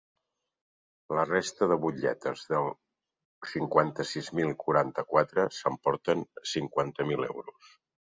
La 1.17 1.23
resta 1.25 1.65
de 1.71 1.75
butlletes 1.83 2.45
del 2.53 2.69
cinquanta-sis 3.51 4.31
mil 4.39 4.55
quaranta-quatre 4.63 5.45
s’emporten 5.59 6.25
cinquanta 6.53 7.07
mil 7.11 7.27
euros. 7.29 7.71